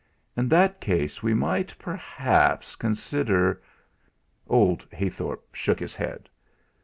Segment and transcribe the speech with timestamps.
[0.35, 3.61] In that case we might perhaps consider"
[4.57, 6.27] Old Heythorp shook his head.